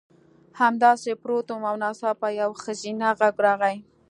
[0.61, 3.77] همداسې پروت وم او ناڅاپه یو ښځینه غږ راغی